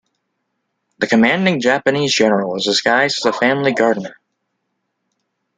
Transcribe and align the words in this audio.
The 0.97 1.05
commanding 1.05 1.61
Japanese 1.61 2.15
general 2.15 2.51
was 2.53 2.65
disguised 2.65 3.19
as 3.19 3.25
a 3.27 3.33
family 3.37 3.71
gardener. 3.71 4.17